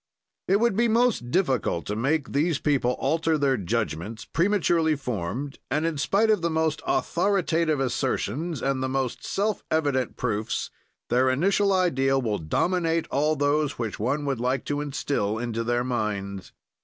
"It 0.47 0.59
would 0.59 0.75
be 0.75 0.87
most 0.87 1.29
difficult 1.29 1.85
to 1.85 1.95
make 1.95 2.31
these 2.31 2.57
people 2.57 2.93
alter 2.97 3.37
their 3.37 3.55
judgment, 3.55 4.25
prematurely 4.33 4.95
formed, 4.95 5.59
and, 5.69 5.85
in 5.85 5.99
spite 5.99 6.31
of 6.31 6.41
the 6.41 6.49
most 6.49 6.81
authoritative 6.87 7.79
assertions 7.79 8.63
and 8.63 8.81
the 8.81 8.89
most 8.89 9.23
self 9.23 9.61
evident 9.69 10.17
proofs, 10.17 10.71
their 11.09 11.29
initial 11.29 11.71
idea 11.71 12.17
will 12.17 12.39
dominate 12.39 13.05
all 13.11 13.35
those 13.35 13.77
which 13.77 13.99
one 13.99 14.25
would 14.25 14.39
like 14.39 14.65
to 14.65 14.81
instil 14.81 15.37
into 15.37 15.63
their 15.63 15.83
minds. 15.83 16.51